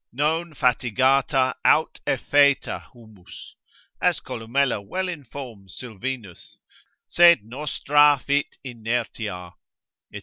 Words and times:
Non 0.11 0.55
fatigata 0.55 1.53
aut 1.63 1.99
effaeta, 2.07 2.89
humus, 2.91 3.53
as 4.01 4.19
Columella 4.19 4.81
well 4.83 5.07
informs 5.07 5.75
Sylvinus, 5.77 6.57
sed 7.05 7.43
nostra 7.43 8.17
fit 8.25 8.57
inertia, 8.63 9.51
&c. 10.11 10.19